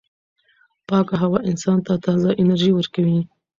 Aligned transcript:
پاکه 0.87 1.15
هوا 1.23 1.39
انسان 1.49 1.77
ته 1.85 1.93
تازه 2.05 2.29
انرژي 2.41 2.71
ورکوي. 2.73 3.19